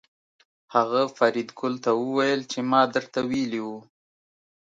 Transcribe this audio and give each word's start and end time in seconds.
هغه 0.75 1.01
فریدګل 1.17 1.73
ته 1.83 1.91
وویل 2.01 2.41
چې 2.51 2.59
ما 2.71 2.81
درته 2.95 3.19
ویلي 3.29 3.61
وو 3.65 3.79